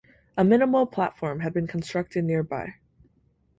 [0.35, 2.73] A minimal platform had been constructed nearby.